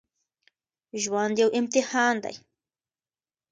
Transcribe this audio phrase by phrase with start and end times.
[1.01, 2.35] ژوند يو امتحان دی